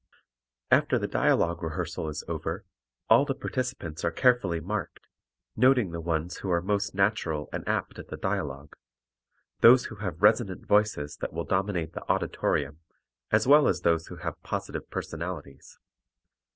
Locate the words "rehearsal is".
1.61-2.23